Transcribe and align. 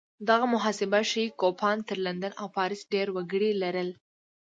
دغه 0.29 0.45
محاسبه 0.53 0.99
ښيي 1.09 1.27
کوپان 1.41 1.77
تر 1.89 1.97
لندن 2.05 2.31
او 2.41 2.47
پاریس 2.57 2.81
ډېر 2.93 3.07
وګړي 3.15 3.51
لرل 3.61 3.89